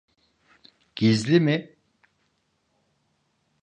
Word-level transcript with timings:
Gizli 0.95 1.39
mi? 1.39 1.75